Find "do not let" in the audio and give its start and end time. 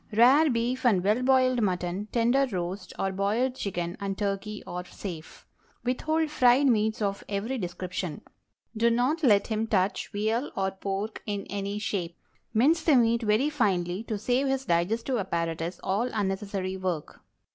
8.75-9.45